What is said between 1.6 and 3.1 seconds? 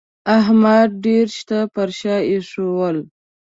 پر شا پرېښول